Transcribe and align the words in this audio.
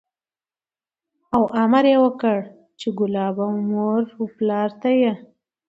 او 1.35 1.43
امر 1.63 1.85
یې 1.91 1.97
وکړ 2.05 2.37
چې 2.79 2.87
کلاب 2.97 3.35
او 3.45 3.53
مور 3.69 4.01
و 4.21 4.25
پلار 4.35 4.69
ته 4.81 4.89
یې 5.01 5.13